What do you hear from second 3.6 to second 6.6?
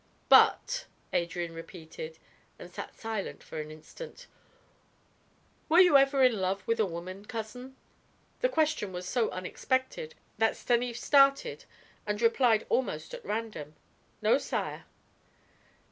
an instant. "Were you ever in